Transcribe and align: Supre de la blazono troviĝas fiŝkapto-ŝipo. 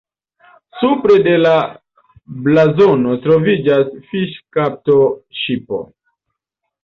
Supre 0.77 1.15
de 1.27 1.33
la 1.41 1.51
blazono 2.47 3.13
troviĝas 3.25 3.91
fiŝkapto-ŝipo. 4.13 5.83